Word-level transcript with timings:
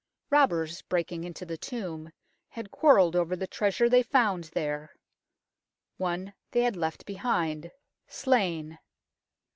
Robbers, 0.31 0.81
breaking 0.81 1.25
into 1.25 1.45
the 1.45 1.59
tomb, 1.59 2.11
had 2.49 2.71
quarrelled 2.71 3.15
over 3.15 3.35
the 3.35 3.45
treasure 3.45 3.87
they 3.87 4.01
found 4.01 4.45
there. 4.55 4.95
One 5.97 6.33
they 6.49 6.61
had 6.61 6.75
left 6.75 7.05
behind, 7.05 7.69
slain. 8.07 8.79